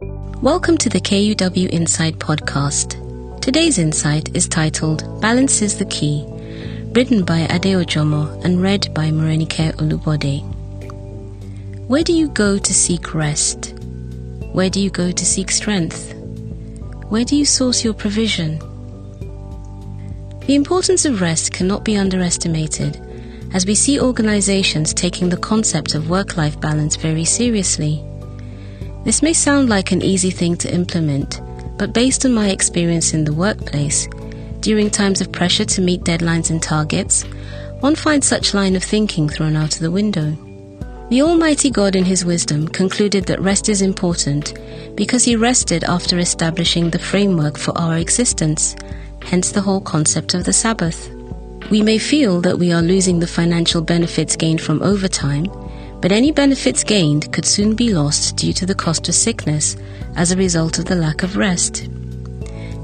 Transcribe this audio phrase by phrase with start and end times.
[0.00, 3.40] Welcome to the KUW Insight podcast.
[3.40, 6.24] Today's insight is titled Balance is the Key,
[6.94, 10.44] written by Adeojomo and read by Morenike Olubode.
[11.88, 13.74] Where do you go to seek rest?
[14.52, 16.14] Where do you go to seek strength?
[17.08, 18.58] Where do you source your provision?
[20.46, 23.00] The importance of rest cannot be underestimated
[23.52, 28.04] as we see organizations taking the concept of work life balance very seriously.
[29.08, 31.40] This may sound like an easy thing to implement,
[31.78, 34.06] but based on my experience in the workplace,
[34.60, 37.22] during times of pressure to meet deadlines and targets,
[37.80, 40.36] one finds such line of thinking thrown out of the window.
[41.08, 44.52] The Almighty God, in His wisdom, concluded that rest is important
[44.94, 48.76] because He rested after establishing the framework for our existence,
[49.22, 51.10] hence the whole concept of the Sabbath.
[51.70, 55.46] We may feel that we are losing the financial benefits gained from overtime
[56.00, 59.76] but any benefits gained could soon be lost due to the cost of sickness
[60.16, 61.84] as a result of the lack of rest.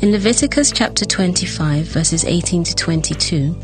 [0.00, 3.54] In Leviticus chapter 25, verses 18 to 22,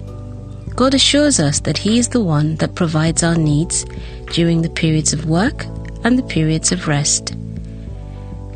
[0.75, 3.85] God assures us that He is the one that provides our needs
[4.33, 5.67] during the periods of work
[6.03, 7.37] and the periods of rest.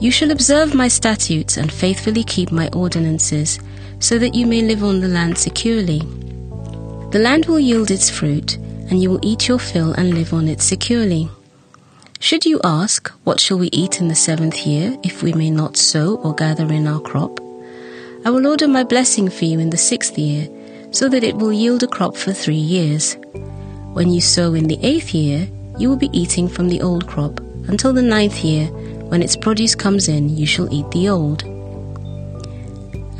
[0.01, 3.61] You shall observe my statutes and faithfully keep my ordinances,
[4.01, 5.99] so that you may live on the land securely.
[7.11, 8.59] The land will yield its fruit
[8.91, 11.31] and you will eat your fill and live on it securely.
[12.21, 15.77] Should you ask, What shall we eat in the seventh year, if we may not
[15.77, 17.39] sow or gather in our crop?
[18.25, 20.49] I will order my blessing for you in the sixth year,
[20.91, 23.17] so that it will yield a crop for three years.
[23.93, 27.39] When you sow in the eighth year, you will be eating from the old crop,
[27.69, 28.67] until the ninth year,
[29.11, 31.45] when its produce comes in, you shall eat the old.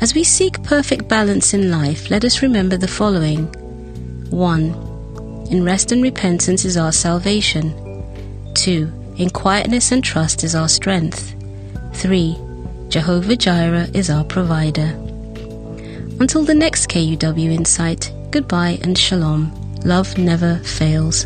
[0.01, 3.45] As we seek perfect balance in life, let us remember the following
[4.29, 4.88] 1.
[5.49, 7.73] In rest and repentance is our salvation.
[8.53, 9.15] 2.
[9.17, 11.35] In quietness and trust is our strength.
[11.95, 12.37] 3.
[12.89, 14.95] Jehovah Jireh is our provider.
[16.19, 19.51] Until the next KUW Insight, goodbye and shalom.
[19.83, 21.25] Love never fails.